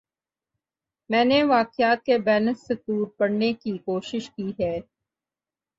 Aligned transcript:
میں 1.09 1.23
نے 1.25 1.41
واقعات 1.43 2.03
کے 2.03 2.17
بین 2.17 2.47
السطور 2.47 3.05
پڑھنے 3.17 3.53
کی 3.53 3.77
کوشش 3.77 4.29
کی 4.29 4.51
ہے۔ 4.59 4.77